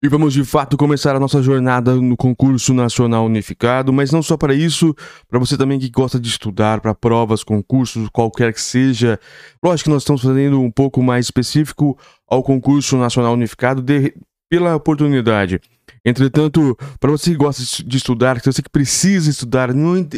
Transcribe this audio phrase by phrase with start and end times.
[0.00, 4.36] E vamos de fato começar a nossa jornada no concurso nacional unificado, mas não só
[4.36, 4.94] para isso,
[5.28, 9.18] para você também que gosta de estudar para provas, concursos, qualquer que seja.
[9.60, 11.98] Lógico que nós estamos fazendo um pouco mais específico
[12.28, 14.14] ao concurso nacional unificado de,
[14.48, 15.60] pela oportunidade.
[16.04, 19.70] Entretanto, para você que gosta de estudar, você que precisa estudar,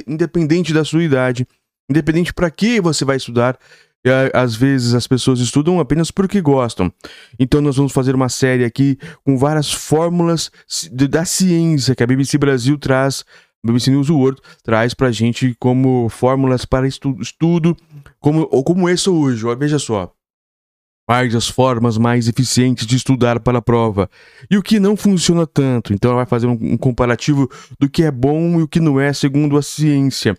[0.06, 1.48] independente da sua idade,
[1.88, 3.58] independente para que você vai estudar,
[4.04, 6.92] e às vezes as pessoas estudam apenas porque gostam.
[7.38, 10.50] Então nós vamos fazer uma série aqui com várias fórmulas
[10.90, 13.24] da ciência que a BBC Brasil traz,
[13.62, 17.76] a BBC News World traz pra gente como fórmulas para estudo, estudo
[18.18, 20.10] como, ou como essa hoje, ó, veja só.
[21.06, 24.08] Quais as formas mais eficientes de estudar para a prova
[24.48, 25.92] e o que não funciona tanto.
[25.92, 29.12] Então ela vai fazer um comparativo do que é bom e o que não é
[29.12, 30.38] segundo a ciência.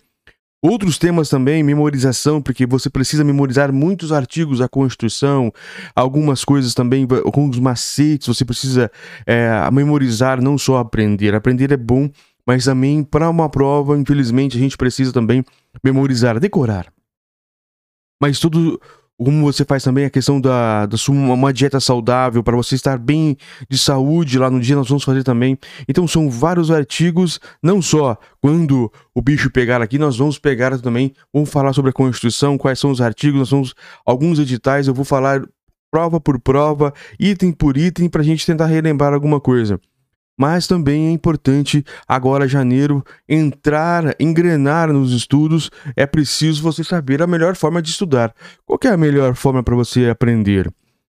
[0.64, 5.52] Outros temas também, memorização, porque você precisa memorizar muitos artigos da Constituição,
[5.96, 8.92] algumas coisas também, alguns macetes, você precisa
[9.26, 11.34] é, memorizar, não só aprender.
[11.34, 12.08] Aprender é bom,
[12.46, 15.44] mas também para uma prova, infelizmente, a gente precisa também
[15.84, 16.94] memorizar, decorar.
[18.22, 18.80] Mas tudo
[19.23, 22.97] como você faz também a questão da, da sua, uma dieta saudável para você estar
[22.97, 23.38] bem
[23.69, 25.58] de saúde lá no dia nós vamos fazer também.
[25.88, 31.13] Então são vários artigos, não só quando o bicho pegar aqui, nós vamos pegar também,
[31.31, 35.05] vamos falar sobre a Constituição, quais são os artigos, nós vamos alguns editais, eu vou
[35.05, 35.41] falar
[35.91, 39.80] prova por prova, item por item para a gente tentar relembrar alguma coisa
[40.42, 45.70] mas também é importante agora janeiro entrar, engrenar nos estudos.
[45.95, 48.34] É preciso você saber a melhor forma de estudar.
[48.66, 50.67] Qual é a melhor forma para você aprender?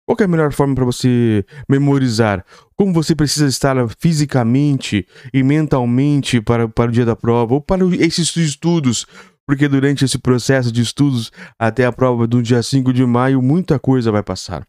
[0.05, 2.43] Qual é a melhor forma para você memorizar?
[2.75, 7.81] Como você precisa estar fisicamente e mentalmente para, para o dia da prova ou para
[8.01, 9.05] esses estudos?
[9.47, 13.79] Porque durante esse processo de estudos até a prova do dia 5 de maio, muita
[13.79, 14.67] coisa vai passar.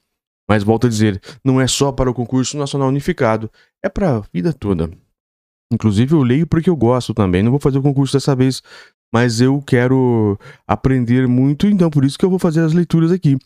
[0.49, 3.51] Mas volto a dizer, não é só para o concurso nacional unificado,
[3.83, 4.91] é para a vida toda.
[5.73, 8.63] Inclusive eu leio porque eu gosto também, não vou fazer o concurso dessa vez,
[9.13, 13.39] mas eu quero aprender muito, então por isso que eu vou fazer as leituras aqui.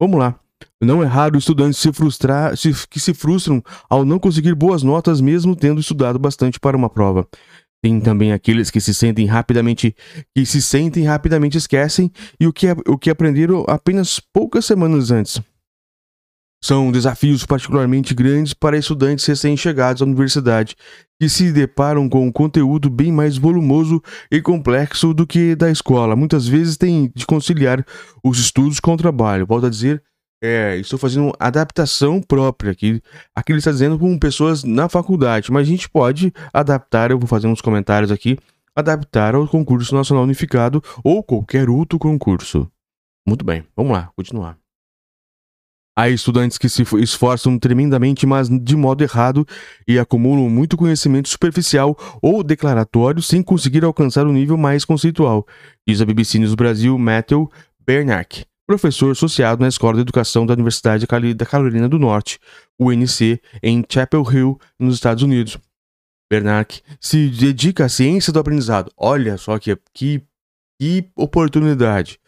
[0.00, 0.38] Vamos lá.
[0.80, 5.20] Não é raro estudantes se frustrar, se, que se frustram ao não conseguir boas notas
[5.20, 7.26] mesmo tendo estudado bastante para uma prova.
[7.82, 9.94] Tem também aqueles que se sentem rapidamente,
[10.34, 15.40] que se sentem rapidamente esquecem e o que, o que aprenderam apenas poucas semanas antes.
[16.66, 20.74] São desafios particularmente grandes para estudantes recém-chegados à universidade,
[21.16, 26.16] que se deparam com um conteúdo bem mais volumoso e complexo do que da escola.
[26.16, 27.86] Muitas vezes têm de conciliar
[28.20, 29.46] os estudos com o trabalho.
[29.46, 30.02] Volto a dizer,
[30.42, 33.00] é, estou fazendo adaptação própria aqui.
[33.32, 37.28] Aqui ele está dizendo com pessoas na faculdade, mas a gente pode adaptar, eu vou
[37.28, 38.36] fazer uns comentários aqui,
[38.74, 42.68] adaptar ao concurso nacional unificado ou qualquer outro concurso.
[43.24, 44.65] Muito bem, vamos lá, continuar.
[45.98, 49.46] Há estudantes que se esforçam tremendamente, mas de modo errado,
[49.88, 55.46] e acumulam muito conhecimento superficial ou declaratório sem conseguir alcançar o um nível mais conceitual,
[55.88, 57.50] diz a BBC News Brasil Matthew
[57.86, 62.38] Bernark, professor associado na Escola de Educação da Universidade da Carolina do Norte,
[62.78, 65.56] UNC, em Chapel Hill, nos Estados Unidos.
[66.30, 68.92] Bernark se dedica à ciência do aprendizado.
[68.98, 70.22] Olha só que, que,
[70.78, 72.18] que oportunidade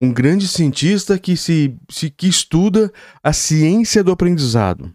[0.00, 2.92] um grande cientista que, se, se, que estuda
[3.22, 4.92] a ciência do aprendizado,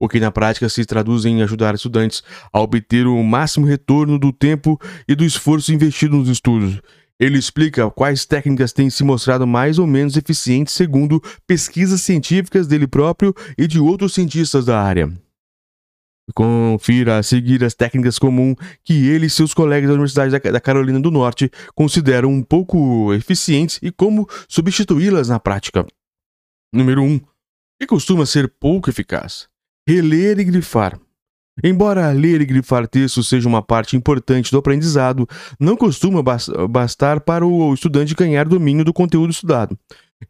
[0.00, 4.32] o que na prática se traduz em ajudar estudantes a obter o máximo retorno do
[4.32, 6.80] tempo e do esforço investido nos estudos.
[7.20, 12.88] Ele explica quais técnicas têm se mostrado mais ou menos eficientes segundo pesquisas científicas dele
[12.88, 15.12] próprio e de outros cientistas da área.
[16.32, 20.98] Confira a seguir as técnicas comuns que ele e seus colegas da Universidade da Carolina
[20.98, 25.86] do Norte consideram um pouco eficientes e como substituí-las na prática.
[26.72, 27.06] Número 1.
[27.06, 27.20] Um,
[27.78, 29.48] que costuma ser pouco eficaz.
[29.86, 30.98] Reler e grifar.
[31.62, 35.26] Embora ler e grifar textos seja uma parte importante do aprendizado,
[35.58, 36.22] não costuma
[36.68, 39.78] bastar para o estudante ganhar domínio do conteúdo estudado.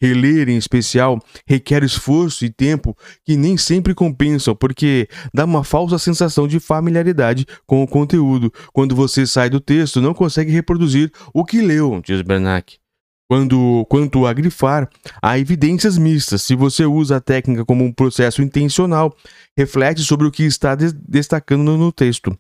[0.00, 5.98] Reler, em especial, requer esforço e tempo que nem sempre compensam, porque dá uma falsa
[5.98, 8.52] sensação de familiaridade com o conteúdo.
[8.72, 12.83] Quando você sai do texto, não consegue reproduzir o que leu, diz Bernac.
[13.28, 14.88] Quando, quanto a grifar,
[15.22, 16.42] há evidências mistas.
[16.42, 19.16] Se você usa a técnica como um processo intencional,
[19.56, 22.36] reflete sobre o que está de destacando no texto.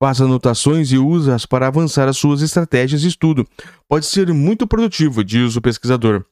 [0.00, 3.44] Faça anotações e use-as para avançar as suas estratégias de estudo.
[3.88, 6.24] Pode ser muito produtivo, diz o pesquisador.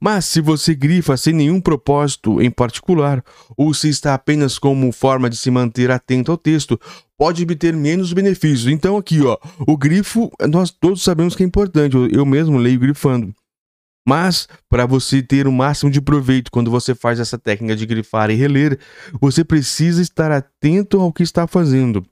[0.00, 3.24] Mas se você grifa sem nenhum propósito em particular,
[3.56, 6.78] ou se está apenas como forma de se manter atento ao texto,
[7.16, 8.70] pode obter menos benefícios.
[8.70, 11.96] Então aqui, ó, o grifo, nós todos sabemos que é importante.
[12.12, 13.34] Eu mesmo leio grifando.
[14.06, 18.30] Mas, para você ter o máximo de proveito quando você faz essa técnica de grifar
[18.30, 18.78] e reler,
[19.20, 22.02] você precisa estar atento ao que está fazendo.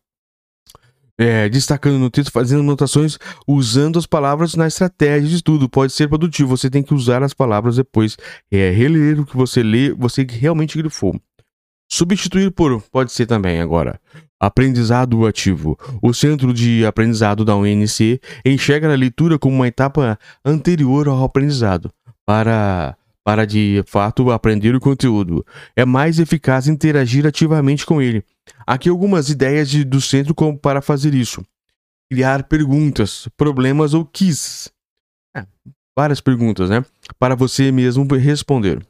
[1.19, 5.69] É, destacando no texto, fazendo anotações, usando as palavras na estratégia de estudo.
[5.69, 8.17] Pode ser produtivo, você tem que usar as palavras depois.
[8.51, 11.19] É, reler o que você lê, você realmente grifou.
[11.89, 14.01] Substituir por, pode ser também agora.
[14.39, 15.79] Aprendizado ativo.
[16.03, 21.91] O Centro de Aprendizado da UNC enxerga a leitura como uma etapa anterior ao aprendizado,
[22.27, 22.97] para,
[23.27, 25.45] para de fato aprender o conteúdo.
[25.75, 28.23] É mais eficaz interagir ativamente com ele.
[28.65, 30.33] Aqui algumas ideias de, do centro
[30.63, 31.45] para fazer isso.
[32.09, 34.73] Criar perguntas, problemas ou quiz.
[35.37, 35.45] É,
[35.99, 36.85] várias perguntas, né?
[37.19, 38.87] Para você mesmo responder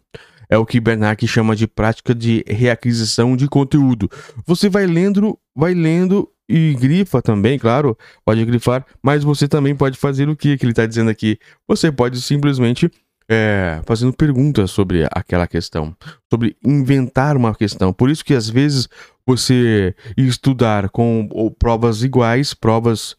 [0.51, 4.09] é o que Bernanke chama de prática de reaquisição de conteúdo.
[4.47, 9.99] Você vai lendo, vai lendo e grifa também, claro, pode grifar, mas você também pode
[9.99, 11.39] fazer o que, que ele está dizendo aqui.
[11.67, 12.89] Você pode simplesmente
[13.29, 15.97] é, fazendo perguntas sobre aquela questão,
[16.31, 17.93] sobre inventar uma questão.
[17.93, 18.89] Por isso que às vezes
[19.27, 21.29] você estudar com
[21.59, 23.17] provas iguais, provas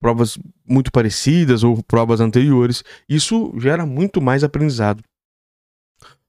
[0.00, 0.38] provas
[0.68, 5.02] muito parecidas ou provas anteriores, isso gera muito mais aprendizado.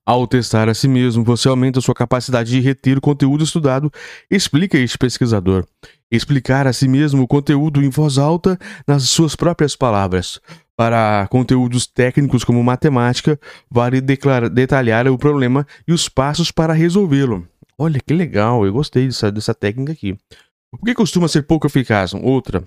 [0.06, 3.92] Ao testar a si mesmo, você aumenta sua capacidade de reter o conteúdo estudado,
[4.32, 5.66] explica este pesquisador.
[6.10, 10.40] Explicar a si mesmo o conteúdo em voz alta nas suas próprias palavras.
[10.78, 13.40] Para conteúdos técnicos como matemática,
[13.72, 17.48] vale detalhar o problema e os passos para resolvê-lo.
[17.78, 20.18] Olha que legal, eu gostei dessa, dessa técnica aqui.
[20.72, 22.14] O que costuma ser pouco eficaz?
[22.14, 22.64] Outra.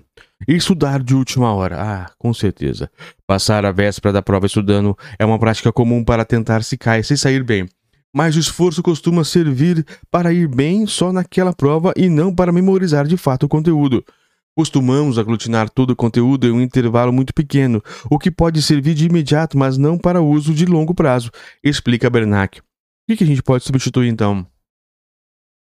[0.47, 1.77] Estudar de última hora.
[1.79, 2.89] Ah, com certeza.
[3.27, 7.15] Passar a véspera da prova estudando é uma prática comum para tentar se cair se
[7.15, 7.67] sair bem.
[8.11, 13.05] Mas o esforço costuma servir para ir bem só naquela prova e não para memorizar
[13.05, 14.03] de fato o conteúdo.
[14.59, 19.05] Costumamos aglutinar todo o conteúdo em um intervalo muito pequeno, o que pode servir de
[19.05, 21.31] imediato, mas não para uso de longo prazo,
[21.63, 22.59] explica Bernac.
[22.59, 24.45] O que a gente pode substituir então?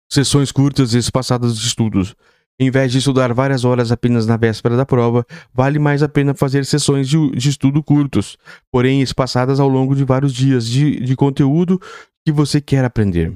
[0.07, 2.15] Sessões curtas e espaçadas de estudos.
[2.59, 6.35] Em vez de estudar várias horas apenas na véspera da prova, vale mais a pena
[6.35, 8.37] fazer sessões de, de estudo curtos,
[8.71, 11.81] porém espaçadas ao longo de vários dias de, de conteúdo
[12.23, 13.33] que você quer aprender.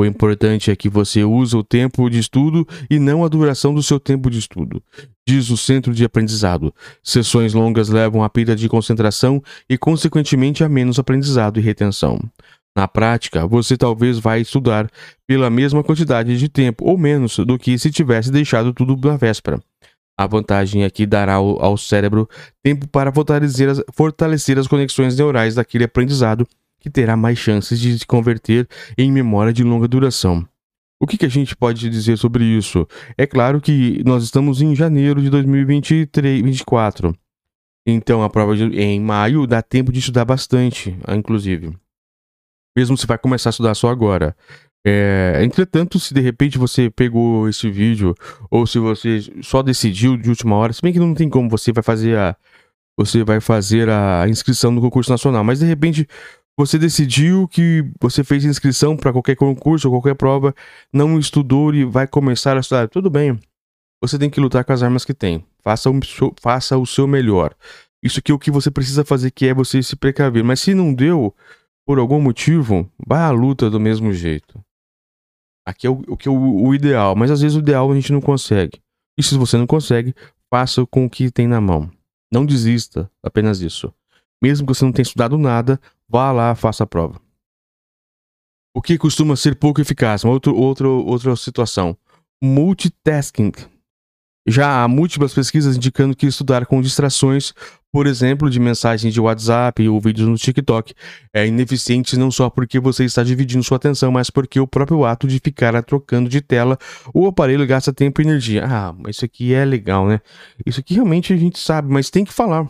[0.00, 3.82] O importante é que você use o tempo de estudo e não a duração do
[3.82, 4.82] seu tempo de estudo,
[5.28, 6.74] diz o Centro de Aprendizado.
[7.04, 12.18] Sessões longas levam a perda de concentração e, consequentemente, a menos aprendizado e retenção.
[12.74, 14.90] Na prática, você talvez vai estudar
[15.26, 19.60] pela mesma quantidade de tempo ou menos do que se tivesse deixado tudo na véspera.
[20.18, 22.26] A vantagem é que dará ao, cérebro
[22.62, 23.12] tempo para
[23.92, 26.46] fortalecer as conexões neurais daquele aprendizado,
[26.80, 28.68] que terá mais chances de se converter
[28.98, 30.46] em memória de longa duração.
[31.00, 32.86] O que, que, a gente pode dizer sobre isso?
[33.16, 37.14] É claro que nós estamos em janeiro de 2024.
[37.86, 41.74] Então a prova de, em maio dá tempo de estudar bastante, inclusive
[42.76, 44.36] mesmo se vai começar a estudar só agora.
[44.86, 48.14] É, entretanto, se de repente você pegou esse vídeo
[48.50, 51.72] ou se você só decidiu de última hora, se bem que não tem como você
[51.72, 52.36] vai fazer a
[52.98, 56.06] você vai fazer a inscrição no concurso nacional, mas de repente
[56.60, 60.54] você decidiu que você fez inscrição para qualquer concurso ou qualquer prova,
[60.92, 63.40] não estudou e vai começar a estudar, tudo bem.
[64.02, 65.42] Você tem que lutar com as armas que tem.
[65.62, 65.98] Faça o,
[66.38, 67.54] faça o seu melhor.
[68.02, 70.44] Isso aqui é o que você precisa fazer, que é você se precaver.
[70.44, 71.34] Mas se não deu,
[71.86, 74.62] por algum motivo, vai à luta do mesmo jeito.
[75.66, 77.94] Aqui é o, o que é o, o ideal, mas às vezes o ideal a
[77.94, 78.82] gente não consegue.
[79.18, 80.14] E se você não consegue,
[80.50, 81.90] faça com o que tem na mão.
[82.30, 83.92] Não desista, apenas isso.
[84.42, 87.20] Mesmo que você não tenha estudado nada, vá lá, faça a prova.
[88.74, 90.24] O que costuma ser pouco eficaz?
[90.24, 91.96] Uma outra, outra, outra situação.
[92.42, 93.52] Multitasking.
[94.46, 97.52] Já há múltiplas pesquisas indicando que estudar com distrações
[97.92, 100.94] por exemplo, de mensagens de WhatsApp ou vídeos no TikTok,
[101.32, 105.26] é ineficiente não só porque você está dividindo sua atenção, mas porque o próprio ato
[105.26, 106.78] de ficar trocando de tela,
[107.12, 108.64] o aparelho gasta tempo e energia.
[108.64, 110.20] Ah, mas isso aqui é legal, né?
[110.64, 112.68] Isso aqui realmente a gente sabe, mas tem que falar.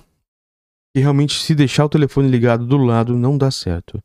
[0.94, 4.02] E realmente, se deixar o telefone ligado do lado, não dá certo.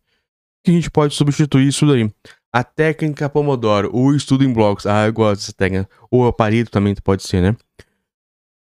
[0.63, 2.11] que a gente pode substituir isso daí?
[2.53, 4.85] A técnica Pomodoro, o estudo em blocos.
[4.85, 5.89] Ah, eu gosto dessa técnica.
[6.09, 7.55] O aparelho também pode ser, né?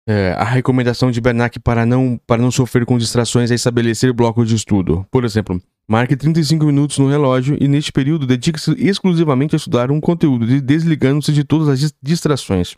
[0.09, 4.49] É, a recomendação de Bernac para não, para não sofrer com distrações é estabelecer blocos
[4.49, 5.05] de estudo.
[5.11, 10.01] Por exemplo, marque 35 minutos no relógio e, neste período, dedique-se exclusivamente a estudar um
[10.01, 12.75] conteúdo, desligando-se de todas as distrações.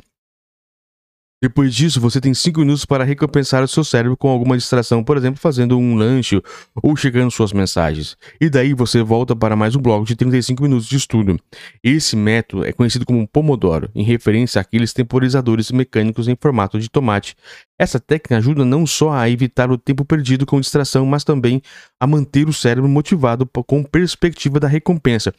[1.40, 5.16] Depois disso, você tem 5 minutos para recompensar o seu cérebro com alguma distração, por
[5.16, 6.42] exemplo, fazendo um lanche
[6.82, 8.16] ou chegando suas mensagens.
[8.40, 11.38] E daí você volta para mais um bloco de 35 minutos de estudo.
[11.80, 17.36] Esse método é conhecido como Pomodoro, em referência àqueles temporizadores mecânicos em formato de tomate.
[17.78, 21.62] Essa técnica ajuda não só a evitar o tempo perdido com distração, mas também
[22.00, 25.32] a manter o cérebro motivado com perspectiva da recompensa.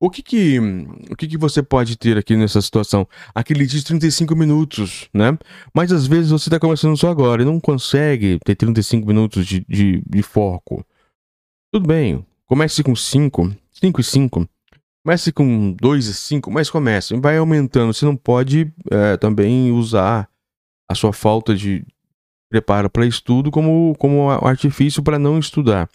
[0.00, 0.58] O que que,
[1.10, 3.06] o que que você pode ter aqui nessa situação?
[3.34, 5.36] Aquele de 35 minutos, né?
[5.74, 9.64] Mas às vezes você está começando só agora e não consegue ter 35 minutos de,
[9.68, 10.86] de, de foco.
[11.72, 14.48] Tudo bem, comece com 5, 5 e 5.
[15.04, 17.16] Comece com 2 e 5, mas comece.
[17.16, 17.92] Vai aumentando.
[17.92, 20.28] Você não pode é, também usar
[20.88, 21.84] a sua falta de
[22.48, 25.88] preparo para estudo como, como artifício para não estudar.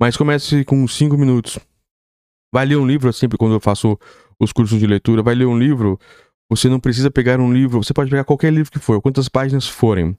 [0.00, 1.58] Mas comece com 5 minutos.
[2.52, 3.98] Vai ler um livro, sempre quando eu faço
[4.40, 5.98] os cursos de leitura, vai ler um livro,
[6.50, 9.68] você não precisa pegar um livro, você pode pegar qualquer livro que for, quantas páginas
[9.68, 10.16] forem.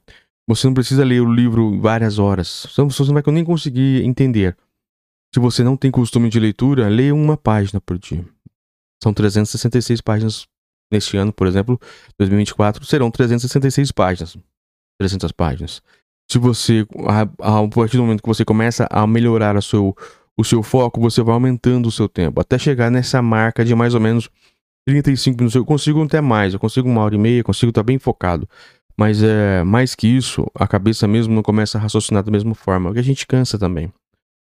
[0.47, 2.67] Você não precisa ler o livro várias horas.
[2.69, 4.57] Você não vai nem conseguir entender.
[5.33, 8.25] Se você não tem costume de leitura, leia uma página por dia.
[9.01, 10.47] São 366 páginas
[10.91, 11.79] neste ano, por exemplo,
[12.17, 14.37] 2024, serão 366 páginas.
[14.99, 15.81] 300 páginas.
[16.29, 19.95] Se você, a, a partir do momento que você começa a melhorar a seu,
[20.39, 23.93] o seu foco, você vai aumentando o seu tempo, até chegar nessa marca de mais
[23.93, 24.29] ou menos
[24.87, 25.53] 35 minutos.
[25.53, 28.47] Eu consigo até mais, eu consigo uma hora e meia, consigo estar bem focado.
[28.97, 32.87] Mas é mais que isso, a cabeça mesmo não começa a raciocinar da mesma forma,
[32.87, 33.91] porque a gente cansa também.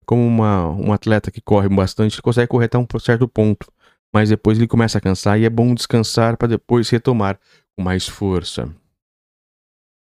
[0.04, 3.66] Como uma, um atleta que corre bastante, ele consegue correr até um certo ponto,
[4.14, 7.40] mas depois ele começa a cansar e é bom descansar para depois retomar
[7.74, 8.68] com mais força.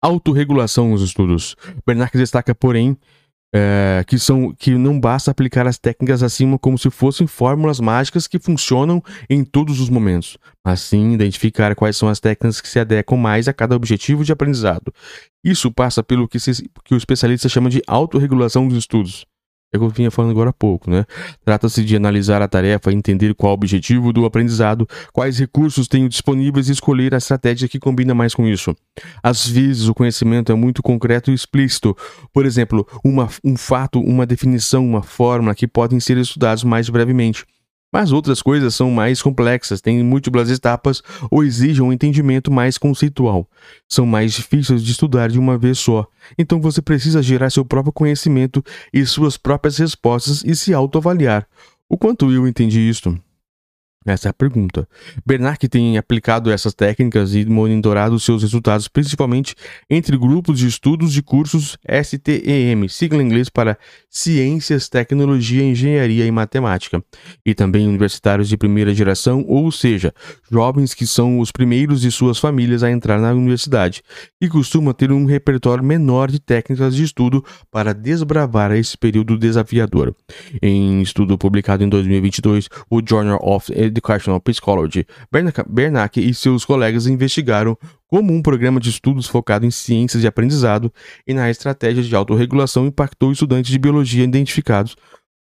[0.03, 1.57] Autorregulação nos estudos.
[1.87, 2.99] Bernanke destaca, porém,
[3.55, 8.27] é, que são que não basta aplicar as técnicas acima como se fossem fórmulas mágicas
[8.27, 12.79] que funcionam em todos os momentos, mas sim identificar quais são as técnicas que se
[12.79, 14.93] adequam mais a cada objetivo de aprendizado.
[15.45, 16.53] Isso passa pelo que, se,
[16.85, 19.27] que o especialista chama de autorregulação dos estudos.
[19.73, 21.07] É o que eu vinha falando agora há pouco, né?
[21.45, 26.69] Trata-se de analisar a tarefa, entender qual o objetivo do aprendizado, quais recursos tenho disponíveis
[26.69, 28.77] e escolher a estratégia que combina mais com isso.
[29.23, 31.97] Às vezes o conhecimento é muito concreto e explícito.
[32.33, 37.47] Por exemplo, uma, um fato, uma definição, uma fórmula que podem ser estudados mais brevemente.
[37.93, 43.47] Mas outras coisas são mais complexas, têm múltiplas etapas ou exigem um entendimento mais conceitual.
[43.87, 46.07] São mais difíceis de estudar de uma vez só.
[46.39, 51.47] Então você precisa gerar seu próprio conhecimento e suas próprias respostas e se autoavaliar.
[51.89, 53.21] O quanto eu entendi isto?
[54.05, 54.89] Essa é a pergunta.
[55.25, 59.55] Bernanke tem aplicado essas técnicas e monitorado seus resultados principalmente
[59.89, 63.79] entre grupos de estudos de cursos STEM, sigla em inglês para
[64.11, 67.03] Ciências, Tecnologia, Engenharia e Matemática,
[67.47, 70.13] e também universitários de primeira geração, ou seja,
[70.51, 74.03] jovens que são os primeiros de suas famílias a entrar na universidade,
[74.41, 80.15] e costuma ter um repertório menor de técnicas de estudo para desbravar esse período desafiador.
[80.61, 85.07] Em estudo publicado em 2022, o Journal of Educational Psychology,
[85.69, 87.77] Bernanke e seus colegas investigaram
[88.09, 90.93] como um programa de estudos focado em ciências de aprendizado
[91.27, 94.97] e na estratégia de autorregulação impactou estudantes de biologia identificados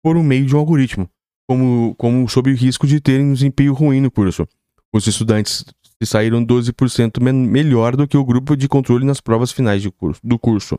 [0.03, 1.09] por um meio de um algoritmo,
[1.49, 4.47] como, como sob o risco de terem um desempenho ruim no curso.
[4.93, 5.65] Os estudantes
[6.05, 10.79] saíram 12% melhor do que o grupo de controle nas provas finais curso, do curso.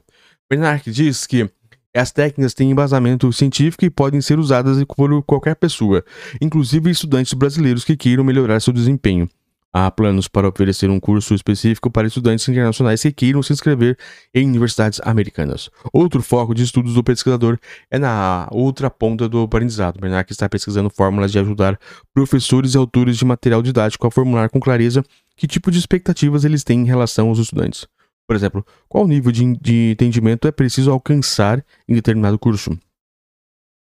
[0.50, 1.50] Bernanke diz que
[1.94, 6.04] as técnicas têm embasamento científico e podem ser usadas por qualquer pessoa,
[6.42, 9.30] inclusive estudantes brasileiros que queiram melhorar seu desempenho.
[9.76, 13.98] Há planos para oferecer um curso específico para estudantes internacionais que queiram se inscrever
[14.32, 15.68] em universidades americanas.
[15.92, 17.58] Outro foco de estudos do pesquisador
[17.90, 20.00] é na outra ponta do aprendizado.
[20.00, 21.80] Bernanke está pesquisando fórmulas de ajudar
[22.14, 25.04] professores e autores de material didático a formular com clareza
[25.36, 27.88] que tipo de expectativas eles têm em relação aos estudantes.
[28.28, 32.78] Por exemplo, qual nível de, de entendimento é preciso alcançar em determinado curso?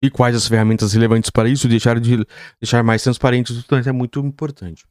[0.03, 1.67] E quais as ferramentas relevantes para isso?
[1.67, 2.25] Deixar, de,
[2.61, 4.85] deixar mais transparente estudantes é muito importante.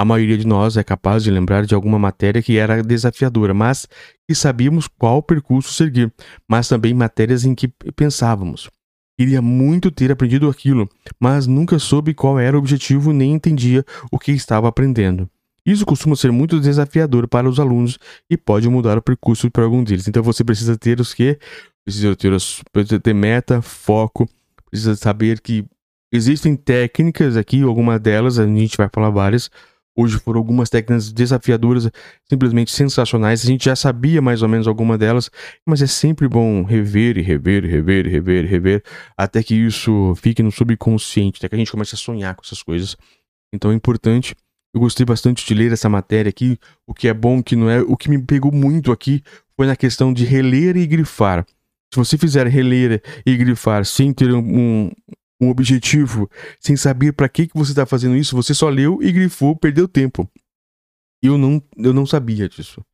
[0.00, 3.88] A maioria de nós é capaz de lembrar de alguma matéria que era desafiadora, mas
[4.28, 6.12] que sabíamos qual percurso seguir,
[6.48, 8.70] mas também matérias em que pensávamos.
[9.18, 10.88] Queria muito ter aprendido aquilo,
[11.18, 15.28] mas nunca soube qual era o objetivo nem entendia o que estava aprendendo.
[15.68, 17.98] Isso costuma ser muito desafiador para os alunos
[18.30, 20.08] e pode mudar o percurso para algum deles.
[20.08, 21.38] Então você precisa ter os que?
[21.84, 24.26] Precisa ter, os, precisa ter meta, foco,
[24.70, 25.66] precisa saber que
[26.10, 29.50] existem técnicas aqui, algumas delas, a gente vai falar várias.
[29.94, 31.90] Hoje foram algumas técnicas desafiadoras,
[32.26, 33.44] simplesmente sensacionais.
[33.44, 35.30] A gente já sabia mais ou menos alguma delas,
[35.66, 38.82] mas é sempre bom rever e rever, rever, rever, rever,
[39.18, 42.62] até que isso fique no subconsciente, até que a gente comece a sonhar com essas
[42.62, 42.96] coisas.
[43.52, 44.34] Então é importante
[44.74, 47.70] Eu gostei bastante de ler essa matéria aqui, o que é bom, o que não
[47.70, 47.80] é.
[47.80, 49.22] O que me pegou muito aqui
[49.56, 51.46] foi na questão de reler e grifar.
[51.92, 54.90] Se você fizer reler e grifar sem ter um,
[55.40, 59.10] um objetivo, sem saber para que, que você está fazendo isso, você só leu e
[59.10, 60.28] grifou, perdeu tempo.
[61.22, 62.84] Eu não, eu não sabia disso.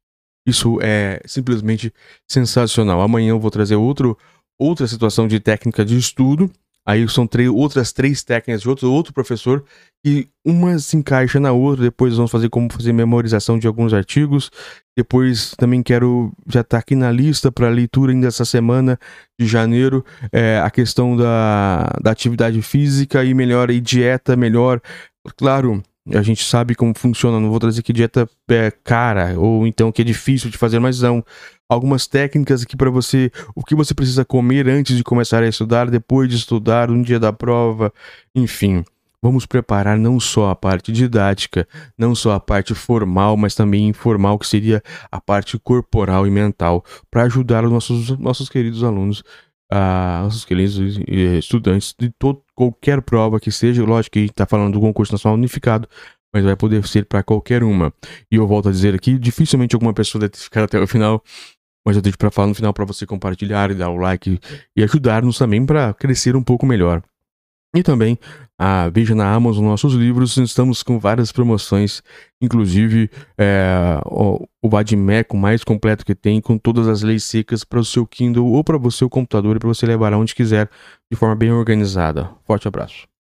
[0.46, 1.92] Isso é simplesmente
[2.30, 3.00] sensacional.
[3.00, 4.16] Amanhã eu vou trazer outro,
[4.58, 6.50] outra situação de técnica de estudo
[6.86, 9.64] Aí são três, outras três técnicas de outro, outro professor,
[10.04, 11.84] e uma se encaixa na outra.
[11.84, 14.50] Depois vamos fazer como fazer memorização de alguns artigos.
[14.96, 18.98] Depois também quero já estar tá aqui na lista para leitura ainda essa semana
[19.40, 24.80] de janeiro é, a questão da, da atividade física e melhor e dieta melhor.
[25.36, 25.82] Claro,
[26.12, 27.40] a gente sabe como funciona.
[27.40, 31.00] Não vou trazer que dieta é cara ou então que é difícil de fazer, mas
[31.00, 31.24] não.
[31.68, 35.90] Algumas técnicas aqui para você, o que você precisa comer antes de começar a estudar,
[35.90, 37.92] depois de estudar, um dia da prova,
[38.34, 38.84] enfim.
[39.22, 44.38] Vamos preparar não só a parte didática, não só a parte formal, mas também informal,
[44.38, 49.24] que seria a parte corporal e mental, para ajudar os nossos, nossos queridos alunos
[49.70, 50.76] a nossos queridos
[51.08, 55.88] estudantes de todo, qualquer prova que seja, lógico que está falando do concurso nacional unificado,
[56.32, 57.92] mas vai poder ser para qualquer uma.
[58.30, 61.22] E eu volto a dizer aqui, dificilmente alguma pessoa deve ficar até o final,
[61.86, 64.40] mas eu deixo para falar no final para você compartilhar e dar o like
[64.76, 67.02] e ajudar-nos também para crescer um pouco melhor.
[67.76, 68.18] E também
[68.58, 72.02] ah, veja na Amazon nossos livros, estamos com várias promoções,
[72.40, 77.80] inclusive é, o, o Vadimeco mais completo que tem, com todas as leis secas para
[77.80, 80.68] o seu Kindle ou para o seu computador e para você levar aonde quiser
[81.10, 82.30] de forma bem organizada.
[82.46, 83.13] Forte abraço.